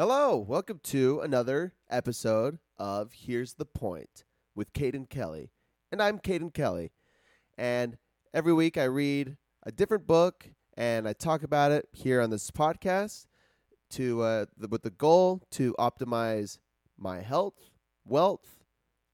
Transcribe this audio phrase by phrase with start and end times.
[0.00, 5.50] Hello, welcome to another episode of Here's the Point with Caden Kelly.
[5.92, 6.90] And I'm Caden Kelly.
[7.58, 7.98] And
[8.32, 12.50] every week I read a different book and I talk about it here on this
[12.50, 13.26] podcast
[13.90, 16.56] to uh, the, with the goal to optimize
[16.96, 17.68] my health,
[18.06, 18.64] wealth,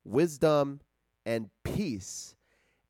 [0.05, 0.83] wisdom,
[1.25, 2.37] and peace.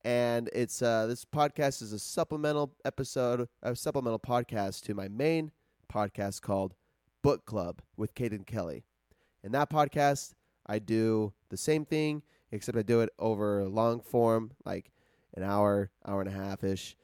[0.05, 5.51] And it's uh, this podcast is a supplemental episode, a supplemental podcast to my main
[5.91, 6.75] podcast called
[7.27, 8.85] Book Club with Caden Kelly.
[9.43, 10.34] In that podcast,
[10.65, 12.23] I do the same thing,
[12.53, 14.93] except I do it over long form, like
[15.34, 16.95] an hour, hour and a half ish,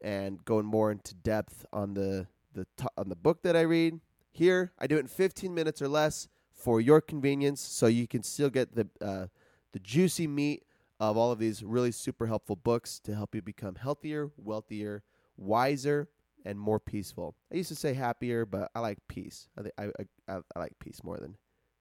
[0.00, 3.98] and going more into depth on the the to- on the book that I read.
[4.30, 8.22] Here, I do it in 15 minutes or less for your convenience, so you can
[8.22, 9.26] still get the uh,
[9.72, 10.62] the juicy meat
[11.00, 15.02] of all of these really super helpful books to help you become healthier, wealthier,
[15.36, 16.08] wiser,
[16.46, 17.34] and more peaceful.
[17.52, 19.48] I used to say happier, but I like peace.
[19.58, 19.88] I, think I,
[20.28, 21.36] I, I like peace more than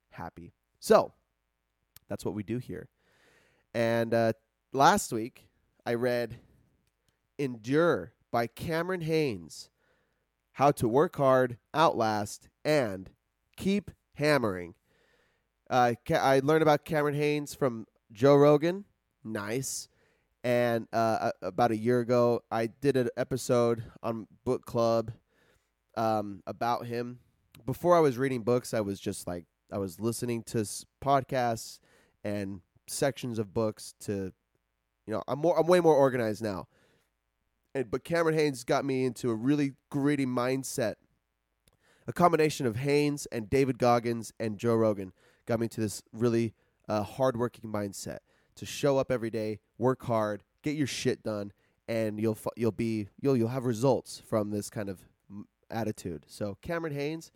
[0.09, 0.53] happy.
[0.79, 1.13] So
[2.09, 2.89] that's what we do here.
[3.73, 4.33] And uh,
[4.73, 5.47] last week,
[5.85, 6.39] I read
[7.37, 9.69] Endure by Cameron Hanes
[10.53, 13.11] How to Work Hard, Outlast, and
[13.55, 14.73] Keep Hammering.
[15.69, 18.85] Uh, I learned about Cameron Hanes from Joe Rogan.
[19.23, 19.89] Nice.
[20.45, 25.11] And uh, about a year ago, I did an episode on Book Club
[25.97, 27.17] um, about him.
[27.65, 30.57] Before I was reading books, I was just like, I was listening to
[31.03, 31.79] podcasts
[32.23, 34.33] and sections of books to,
[35.07, 36.67] you know, I'm more, I'm way more organized now.
[37.73, 40.93] And but Cameron Hanes got me into a really gritty mindset.
[42.05, 45.11] A combination of Hanes and David Goggins and Joe Rogan
[45.47, 46.53] got me to this really
[46.87, 48.19] uh, hardworking mindset
[48.55, 51.51] to show up every day, work hard, get your shit done,
[51.87, 54.99] and you'll you'll be you'll you'll have results from this kind of
[55.69, 56.25] attitude.
[56.27, 57.31] So Cameron Hanes,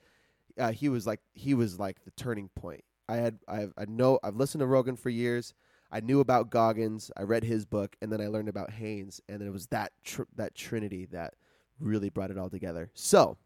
[0.58, 2.84] uh, he was like he was like the turning point.
[3.08, 5.54] I had I I know I've listened to Rogan for years.
[5.92, 7.10] I knew about Goggins.
[7.18, 9.92] I read his book, and then I learned about Hanes, and then it was that
[10.04, 11.34] tr- that trinity that
[11.80, 12.92] really brought it all together.
[12.94, 13.38] So,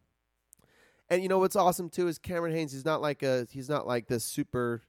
[1.10, 2.74] and you know what's awesome too is Cameron Hanes.
[2.74, 4.82] He's not like a he's not like this super.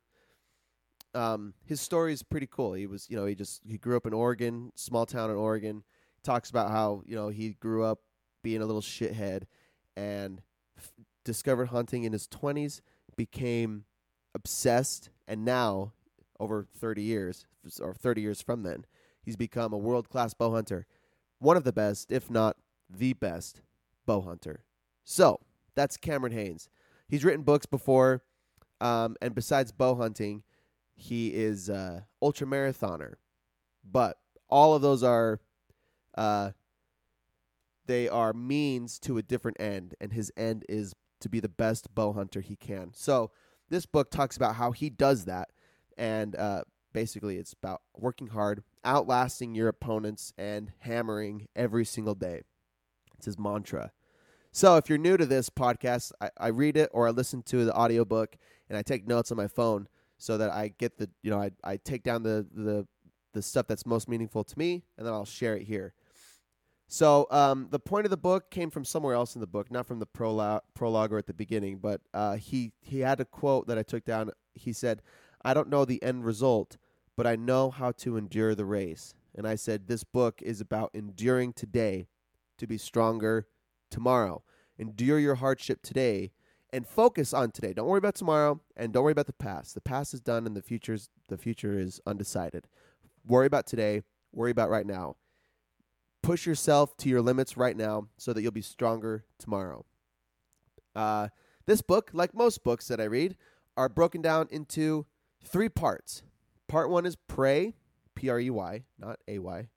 [1.14, 2.72] Um, his story is pretty cool.
[2.74, 5.84] He was you know he just he grew up in Oregon, small town in Oregon.
[6.22, 8.00] Talks about how you know he grew up
[8.42, 9.44] being a little shithead,
[9.96, 10.42] and
[10.76, 10.92] f-
[11.24, 12.82] discovered hunting in his twenties,
[13.16, 13.84] became
[14.34, 15.92] obsessed, and now
[16.40, 17.46] over 30 years
[17.80, 18.84] or 30 years from then,
[19.22, 20.86] he's become a world class bow hunter,
[21.38, 22.56] one of the best, if not
[22.90, 23.62] the best,
[24.06, 24.64] bow hunter.
[25.04, 25.40] So
[25.74, 26.68] that's Cameron Hanes.
[27.08, 28.22] He's written books before,
[28.80, 30.42] um, and besides bow hunting,
[30.94, 33.14] he is uh, ultra marathoner.
[33.84, 34.16] But
[34.48, 35.40] all of those are,
[36.16, 36.52] uh,
[37.86, 41.94] they are means to a different end, and his end is to be the best
[41.94, 42.92] bow hunter he can.
[42.94, 43.30] So
[43.68, 45.50] this book talks about how he does that,
[45.98, 52.42] and uh, basically it's about working hard, outlasting your opponents, and hammering every single day.
[53.16, 53.92] It's his mantra.
[54.52, 57.64] So if you're new to this podcast, I, I read it or I listen to
[57.64, 58.36] the audiobook
[58.68, 59.88] and I take notes on my phone
[60.24, 62.86] so that I get the you know I, I take down the, the
[63.34, 65.92] the stuff that's most meaningful to me and then I'll share it here.
[66.86, 69.84] So um, the point of the book came from somewhere else in the book, not
[69.84, 73.66] from the prologue, prologue or at the beginning, but uh, he he had a quote
[73.66, 74.30] that I took down.
[74.54, 75.02] He said,
[75.44, 76.78] "I don't know the end result,
[77.16, 80.90] but I know how to endure the race." And I said, "This book is about
[80.94, 82.06] enduring today
[82.56, 83.46] to be stronger
[83.90, 84.42] tomorrow.
[84.78, 86.32] Endure your hardship today."
[86.74, 87.72] And focus on today.
[87.72, 89.74] Don't worry about tomorrow, and don't worry about the past.
[89.74, 92.66] The past is done, and the future's the future is undecided.
[93.24, 94.02] Worry about today.
[94.32, 95.14] Worry about right now
[96.24, 99.84] push yourself to your limits right now so that you'll be stronger tomorrow.
[100.96, 101.28] Uh,
[101.66, 103.36] this book, like most books that I read,
[103.76, 105.06] are broken down into
[105.44, 106.22] three parts.
[106.66, 107.74] Part one is Prey,
[108.14, 109.68] P R E Y, not A Y.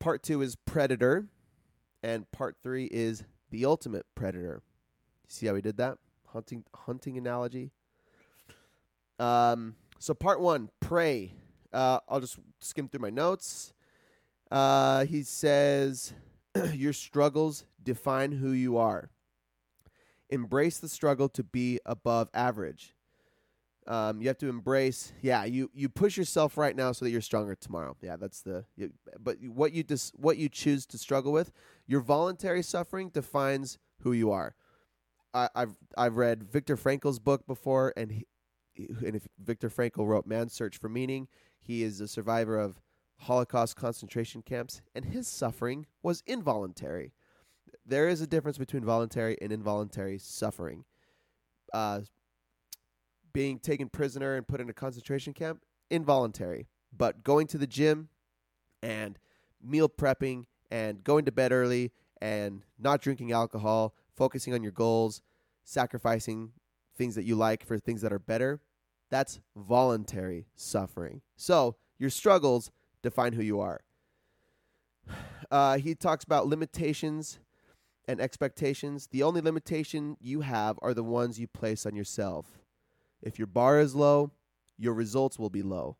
[0.00, 1.26] Part two is Predator.
[2.02, 4.62] And part three is The Ultimate Predator.
[5.30, 5.96] See how we did that?
[6.32, 7.70] Hunting hunting analogy.
[9.20, 11.34] Um, so part one, Prey.
[11.72, 13.72] Uh, I'll just skim through my notes.
[14.50, 16.12] Uh, he says,
[16.74, 19.10] Your struggles define who you are.
[20.30, 22.94] Embrace the struggle to be above average.
[23.86, 27.20] Um, you have to embrace, yeah, you, you push yourself right now so that you're
[27.20, 27.96] stronger tomorrow.
[28.02, 28.64] Yeah, that's the.
[28.76, 31.52] You, but what you dis, what you choose to struggle with,
[31.86, 34.54] your voluntary suffering defines who you are.
[35.34, 38.26] I, I've I've read Viktor Frankl's book before, and he,
[39.06, 41.28] and if Viktor Frankl wrote Man's Search for Meaning,
[41.60, 42.80] he is a survivor of
[43.20, 47.12] Holocaust concentration camps, and his suffering was involuntary.
[47.86, 50.84] There is a difference between voluntary and involuntary suffering.
[51.72, 52.00] uh,
[53.32, 56.68] being taken prisoner and put in a concentration camp, involuntary.
[56.96, 58.08] But going to the gym
[58.82, 59.18] and
[59.62, 65.22] meal prepping and going to bed early and not drinking alcohol, focusing on your goals,
[65.64, 66.52] sacrificing
[66.94, 68.60] things that you like for things that are better,
[69.08, 71.22] that's voluntary suffering.
[71.36, 72.70] So your struggles
[73.02, 73.80] define who you are.
[75.50, 77.40] Uh, he talks about limitations
[78.06, 79.08] and expectations.
[79.10, 82.46] The only limitation you have are the ones you place on yourself.
[83.20, 84.30] If your bar is low,
[84.78, 85.96] your results will be low.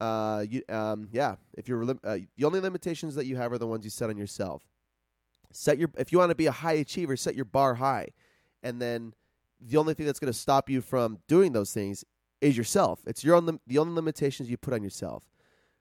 [0.00, 1.36] Uh, you, um, yeah.
[1.54, 4.16] If you're uh, the only limitations that you have are the ones you set on
[4.16, 4.64] yourself.
[5.56, 8.08] Set your if you want to be a high achiever, set your bar high,
[8.62, 9.14] and then
[9.60, 12.04] the only thing that's going to stop you from doing those things
[12.40, 13.00] is yourself.
[13.06, 15.24] It's your own lim- the only limitations you put on yourself.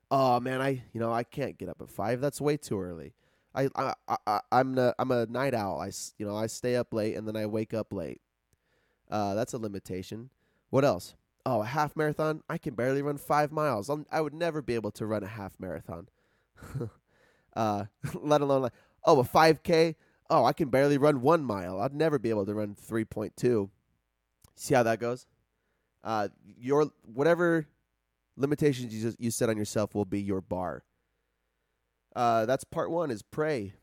[0.09, 2.21] Oh man, I you know I can't get up at five.
[2.21, 3.13] That's way too early.
[3.53, 3.93] I I,
[4.25, 5.81] I I'm a, I'm a night owl.
[5.81, 8.21] I you know I stay up late and then I wake up late.
[9.09, 10.29] Uh, that's a limitation.
[10.69, 11.15] What else?
[11.45, 12.41] Oh, a half marathon.
[12.49, 13.87] I can barely run five miles.
[13.87, 16.07] I'm, I would never be able to run a half marathon.
[17.55, 17.85] uh,
[18.15, 18.73] let alone like
[19.05, 19.95] oh a five k.
[20.29, 21.79] Oh, I can barely run one mile.
[21.79, 23.69] I'd never be able to run three point two.
[24.55, 25.27] See how that goes?
[26.03, 27.67] Uh, your whatever
[28.37, 30.83] limitations you you set on yourself will be your bar.
[32.15, 33.11] Uh, that's part one.
[33.11, 33.73] Is pray.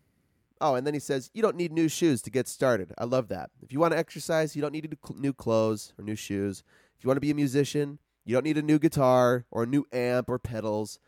[0.61, 2.93] Oh, and then he says you don't need new shoes to get started.
[2.97, 3.51] I love that.
[3.61, 6.63] If you want to exercise, you don't need new clothes or new shoes.
[6.97, 9.67] If you want to be a musician, you don't need a new guitar or a
[9.67, 11.01] new amp or pedals.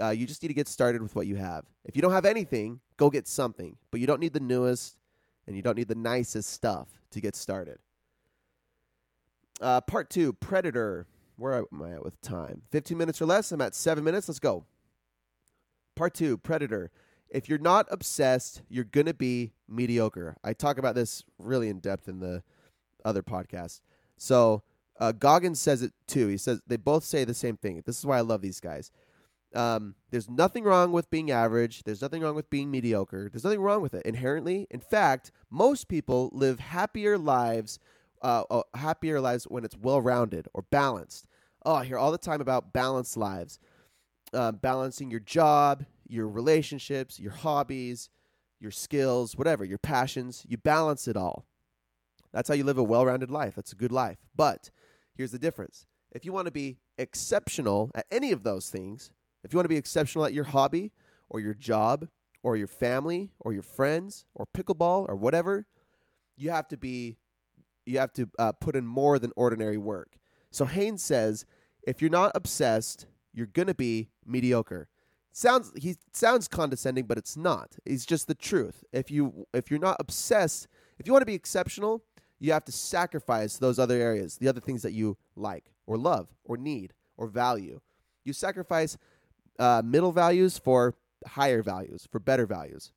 [0.00, 1.64] Uh, you just need to get started with what you have.
[1.84, 3.76] If you don't have anything, go get something.
[3.90, 4.96] But you don't need the newest
[5.46, 7.78] and you don't need the nicest stuff to get started.
[9.60, 11.06] Uh, part two Predator.
[11.36, 12.62] Where am I at with time?
[12.70, 13.50] 15 minutes or less?
[13.50, 14.28] I'm at seven minutes.
[14.28, 14.64] Let's go.
[15.96, 16.90] Part two Predator.
[17.30, 20.36] If you're not obsessed, you're going to be mediocre.
[20.42, 22.42] I talk about this really in depth in the
[23.04, 23.80] other podcast.
[24.16, 24.62] So,
[24.98, 26.28] uh, Goggins says it too.
[26.28, 27.82] He says they both say the same thing.
[27.86, 28.90] This is why I love these guys.
[29.54, 31.82] Um, there's nothing wrong with being average.
[31.82, 33.28] There's nothing wrong with being mediocre.
[33.30, 34.66] There's nothing wrong with it inherently.
[34.70, 37.78] In fact, most people live happier lives,
[38.22, 41.26] uh, uh, happier lives when it's well rounded or balanced.
[41.64, 43.58] Oh, I hear all the time about balanced lives,
[44.32, 48.08] uh, balancing your job, your relationships, your hobbies,
[48.60, 50.44] your skills, whatever, your passions.
[50.48, 51.44] You balance it all.
[52.32, 53.54] That's how you live a well rounded life.
[53.56, 54.18] That's a good life.
[54.36, 54.70] But
[55.14, 59.10] here's the difference if you want to be exceptional at any of those things,
[59.42, 60.92] if you want to be exceptional at your hobby
[61.28, 62.08] or your job
[62.42, 65.66] or your family or your friends or pickleball or whatever,
[66.36, 67.16] you have to be
[67.86, 70.18] you have to uh, put in more than ordinary work.
[70.50, 71.44] So Hanes says,
[71.82, 74.88] if you're not obsessed, you're gonna be mediocre.
[75.32, 77.76] Sounds he sounds condescending, but it's not.
[77.86, 78.84] It's just the truth.
[78.92, 82.02] If you if you're not obsessed, if you want to be exceptional,
[82.40, 86.28] you have to sacrifice those other areas, the other things that you like or love
[86.44, 87.80] or need or value.
[88.24, 88.98] You sacrifice
[89.60, 90.94] uh, middle values for
[91.26, 92.92] higher values, for better values.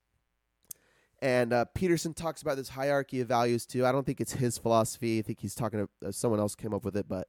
[1.21, 3.85] And uh, Peterson talks about this hierarchy of values too.
[3.85, 5.19] I don't think it's his philosophy.
[5.19, 7.27] I think he's talking to uh, someone else came up with it, but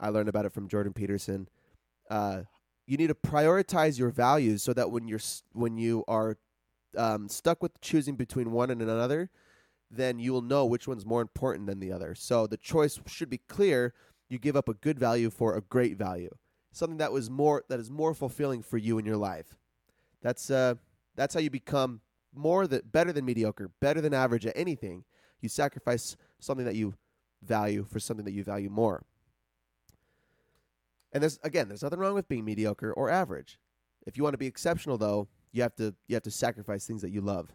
[0.00, 1.48] I learned about it from Jordan Peterson.
[2.10, 2.42] Uh,
[2.86, 5.20] you need to prioritize your values so that when you're
[5.52, 6.36] when you are
[6.96, 9.30] um, stuck with choosing between one and another,
[9.90, 12.14] then you will know which one's more important than the other.
[12.14, 13.94] So the choice should be clear.
[14.28, 16.34] You give up a good value for a great value,
[16.74, 19.56] something that was more that is more fulfilling for you in your life.
[20.20, 20.74] That's uh
[21.14, 22.00] that's how you become
[22.34, 25.04] more that better than mediocre, better than average at anything.
[25.40, 26.94] You sacrifice something that you
[27.42, 29.04] value for something that you value more.
[31.12, 33.58] And there's again, there's nothing wrong with being mediocre or average.
[34.04, 37.02] If you want to be exceptional though, you have to you have to sacrifice things
[37.02, 37.52] that you love.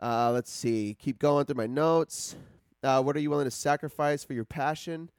[0.00, 0.94] Uh, let's see.
[0.98, 2.36] Keep going through my notes.
[2.82, 5.10] Uh, what are you willing to sacrifice for your passion?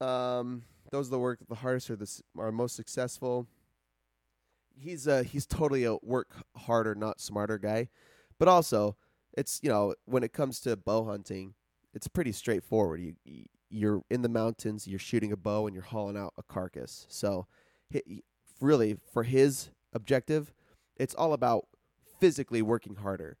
[0.00, 3.46] Um, those are the work the hardest or the are most successful.
[4.76, 7.88] He's uh he's totally a work harder, not smarter guy,
[8.38, 8.96] but also
[9.36, 11.54] it's you know when it comes to bow hunting,
[11.94, 13.00] it's pretty straightforward.
[13.00, 17.06] You you're in the mountains, you're shooting a bow, and you're hauling out a carcass.
[17.08, 17.46] So,
[18.60, 20.52] really, for his objective,
[20.96, 21.66] it's all about
[22.20, 23.36] physically working harder.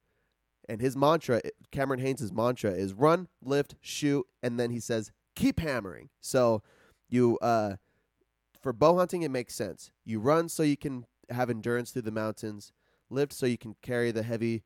[0.68, 5.60] And his mantra, Cameron Hanes' mantra is run, lift, shoot, and then he says, keep
[5.60, 6.08] hammering.
[6.20, 6.62] So
[7.08, 7.76] you uh
[8.60, 9.90] for bow hunting it makes sense.
[10.04, 12.72] You run so you can have endurance through the mountains,
[13.10, 14.62] lift so you can carry the heavy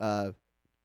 [0.00, 0.32] uh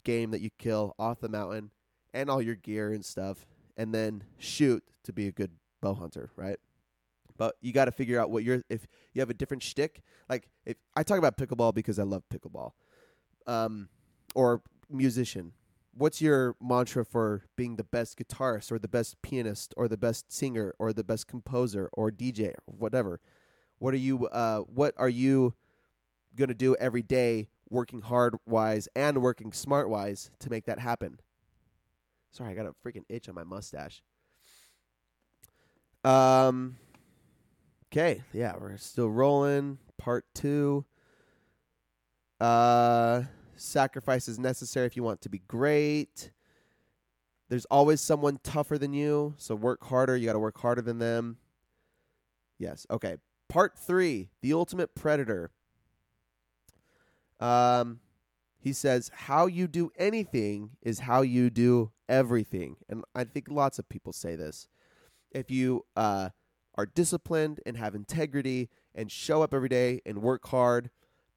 [0.04, 1.72] game that you kill off the mountain
[2.14, 3.46] and all your gear and stuff,
[3.78, 6.58] and then shoot to be a good bow hunter, right?
[7.38, 8.64] But you got to figure out what you're.
[8.70, 12.24] If you have a different shtick, like if I talk about pickleball because I love
[12.30, 12.72] pickleball,
[13.48, 13.90] um,
[14.36, 15.54] or musician.
[15.94, 20.32] What's your mantra for being the best guitarist or the best pianist or the best
[20.32, 23.20] singer or the best composer or DJ or whatever?
[23.80, 25.54] What are you uh what are you
[26.36, 30.80] going to do every day working hard wise and working smart wise to make that
[30.80, 31.20] happen?
[32.32, 34.02] Sorry, I got a freaking itch on my mustache.
[36.04, 36.78] Um
[37.92, 39.78] Okay, yeah, we're still rolling.
[39.98, 40.86] Part 2.
[42.40, 43.24] Uh
[43.62, 46.32] sacrifice is necessary if you want to be great.
[47.50, 50.15] There's always someone tougher than you, so work harder.
[50.15, 51.38] You got to work harder than them.
[52.58, 52.88] Yes.
[52.89, 53.18] Okay.
[53.50, 55.51] Part three The Ultimate Predator.
[57.39, 58.00] Um,
[58.60, 62.77] he says, How you do anything is how you do everything.
[62.88, 64.68] And I think lots of people say this.
[65.32, 66.30] If you uh,
[66.75, 70.89] are disciplined and have integrity and show up every day and work hard,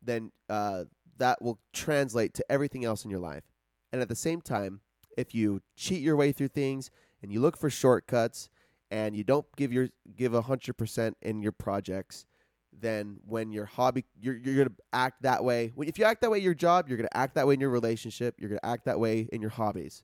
[0.03, 0.85] then uh,
[1.19, 3.45] that will translate to everything else in your life.
[3.93, 4.81] And at the same time,
[5.17, 6.91] if you cheat your way through things
[7.23, 8.49] and you look for shortcuts
[8.91, 12.27] and you don't give your give a hundred percent in your projects,
[12.73, 15.73] then when your hobby you're you're gonna act that way.
[15.79, 17.71] If you act that way in your job, you're gonna act that way in your
[17.71, 18.35] relationship.
[18.39, 20.03] You're gonna act that way in your hobbies.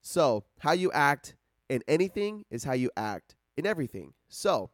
[0.00, 1.36] So how you act
[1.68, 4.14] in anything is how you act in everything.
[4.28, 4.70] So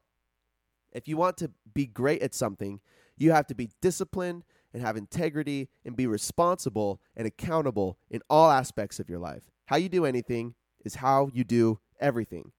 [0.92, 2.80] if you want to be great at something,
[3.16, 8.50] you have to be disciplined and have integrity and be responsible and accountable in all
[8.50, 9.50] aspects of your life.
[9.66, 12.52] How you do anything is how you do everything.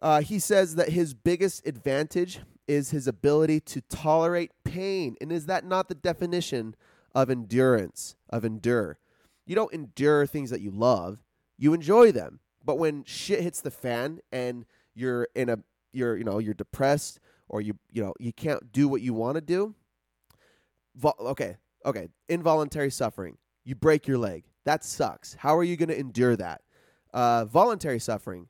[0.00, 5.16] Uh, he says that his biggest advantage is his ability to tolerate pain.
[5.20, 6.76] And is that not the definition
[7.14, 8.98] of endurance, of endure?
[9.46, 11.18] You don't endure things that you love,
[11.56, 12.40] you enjoy them.
[12.64, 15.58] But when shit hits the fan and you're in a
[15.92, 19.36] you're you know you're depressed or you you know you can't do what you want
[19.36, 19.74] to do
[20.98, 22.08] Vol- okay, okay.
[22.28, 23.38] Involuntary suffering.
[23.64, 24.44] You break your leg.
[24.64, 25.34] That sucks.
[25.34, 26.62] How are you going to endure that?
[27.14, 28.48] Uh, voluntary suffering.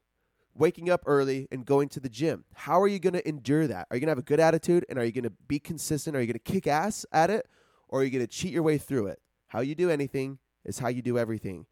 [0.54, 2.44] Waking up early and going to the gym.
[2.54, 3.86] How are you going to endure that?
[3.90, 6.16] Are you going to have a good attitude and are you going to be consistent?
[6.16, 7.46] Are you going to kick ass at it
[7.88, 9.20] or are you going to cheat your way through it?
[9.48, 11.66] How you do anything is how you do everything.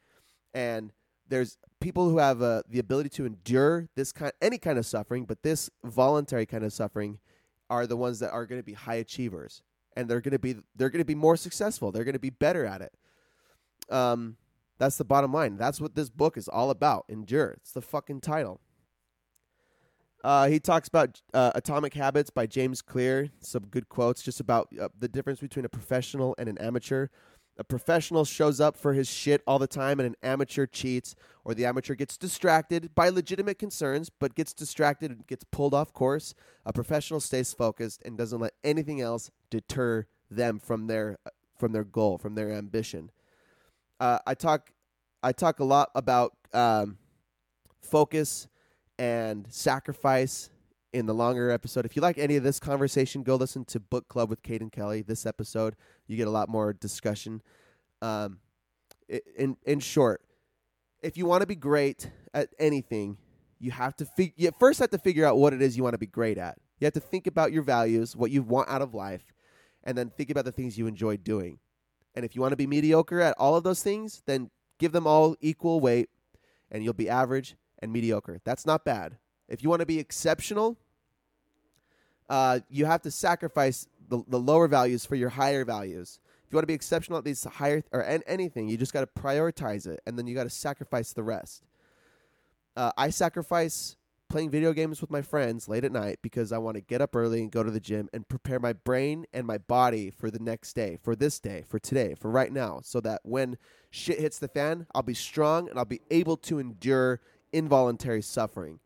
[0.54, 0.92] And
[1.28, 5.24] there's people who have uh, the ability to endure this kind any kind of suffering,
[5.24, 7.18] but this voluntary kind of suffering
[7.68, 9.62] are the ones that are going to be high achievers
[9.96, 11.90] and they're going to be they're going to be more successful.
[11.90, 12.92] They're going to be better at it.
[13.88, 14.36] Um,
[14.78, 15.56] that's the bottom line.
[15.56, 17.06] That's what this book is all about.
[17.08, 17.56] Endure.
[17.58, 18.60] It's the fucking title.
[20.22, 23.30] Uh, he talks about uh, Atomic Habits by James Clear.
[23.40, 27.08] Some good quotes just about uh, the difference between a professional and an amateur.
[27.58, 31.54] A professional shows up for his shit all the time, and an amateur cheats, or
[31.54, 36.34] the amateur gets distracted by legitimate concerns, but gets distracted and gets pulled off course.
[36.66, 41.18] A professional stays focused and doesn't let anything else deter them from their
[41.58, 43.10] from their goal, from their ambition.
[43.98, 44.70] Uh, I talk
[45.22, 46.98] I talk a lot about um,
[47.80, 48.48] focus
[48.98, 50.50] and sacrifice
[50.96, 51.84] in the longer episode.
[51.84, 55.02] If you like any of this conversation, go listen to Book Club with Caden Kelly.
[55.02, 55.76] This episode,
[56.06, 57.42] you get a lot more discussion.
[58.00, 58.38] Um,
[59.36, 60.22] in in short,
[61.02, 63.18] if you want to be great at anything,
[63.58, 65.92] you have to fig- you first have to figure out what it is you want
[65.92, 66.56] to be great at.
[66.80, 69.34] You have to think about your values, what you want out of life,
[69.84, 71.58] and then think about the things you enjoy doing.
[72.14, 75.06] And if you want to be mediocre at all of those things, then give them
[75.06, 76.08] all equal weight
[76.70, 78.40] and you'll be average and mediocre.
[78.44, 79.18] That's not bad.
[79.46, 80.78] If you want to be exceptional,
[82.28, 86.18] uh, you have to sacrifice the, the lower values for your higher values.
[86.44, 89.00] If you want to be exceptional at these higher or an, anything, you just got
[89.00, 91.64] to prioritize it, and then you got to sacrifice the rest.
[92.76, 93.96] Uh, I sacrifice
[94.28, 97.14] playing video games with my friends late at night because I want to get up
[97.14, 100.38] early and go to the gym and prepare my brain and my body for the
[100.38, 103.56] next day, for this day, for today, for right now, so that when
[103.90, 107.20] shit hits the fan, I'll be strong and I'll be able to endure
[107.52, 108.80] involuntary suffering.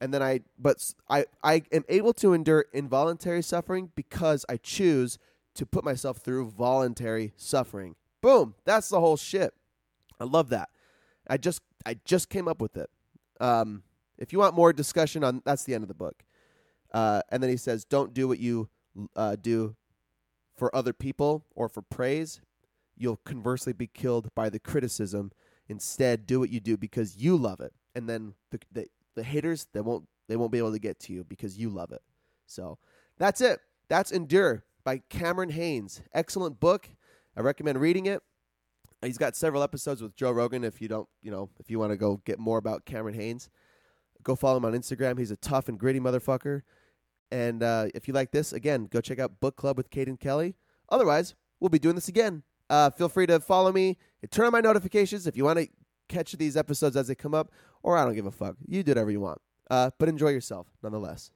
[0.00, 5.18] And then I, but I, I am able to endure involuntary suffering because I choose
[5.54, 7.96] to put myself through voluntary suffering.
[8.22, 8.54] Boom.
[8.64, 9.52] That's the whole shit.
[10.18, 10.70] I love that.
[11.28, 12.88] I just, I just came up with it.
[13.40, 13.82] Um,
[14.18, 16.24] if you want more discussion on, that's the end of the book.
[16.92, 18.68] Uh, and then he says, don't do what you
[19.16, 19.76] uh, do
[20.56, 22.40] for other people or for praise.
[22.96, 25.32] You'll conversely be killed by the criticism.
[25.68, 27.72] Instead, do what you do because you love it.
[27.94, 31.12] And then the, the, the haters, they won't, they won't be able to get to
[31.12, 32.02] you because you love it.
[32.46, 32.78] So
[33.18, 33.60] that's it.
[33.88, 36.02] That's Endure by Cameron Hanes.
[36.14, 36.88] Excellent book.
[37.36, 38.22] I recommend reading it.
[39.02, 40.62] He's got several episodes with Joe Rogan.
[40.62, 43.48] If you don't, you know, if you want to go get more about Cameron Hanes,
[44.22, 45.18] Go follow him on Instagram.
[45.18, 46.62] He's a tough and gritty motherfucker.
[47.30, 50.56] And uh, if you like this, again, go check out Book Club with and Kelly.
[50.88, 54.52] Otherwise, we'll be doing this again Uh, feel free to follow me and turn on
[54.52, 55.68] my notifications if you want to
[56.10, 57.50] catch these episodes as they come up,
[57.82, 58.56] or I don't give a fuck.
[58.66, 59.40] You do whatever you want.
[59.70, 61.30] Uh, but enjoy yourself nonetheless.